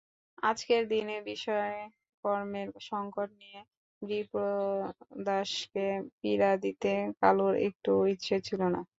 আজকের 0.43 0.83
দিনে 0.91 1.17
বিষয়কর্মের 1.29 2.69
সংকট 2.89 3.29
নিয়ে 3.41 3.59
বিপ্রদাসকে 4.01 5.87
পীড়া 6.19 6.51
দিতে 6.63 6.91
কালুর 7.21 7.53
একটুও 7.67 8.01
ইচ্ছে 8.13 8.35
ছিল 8.47 8.61
না। 8.75 8.81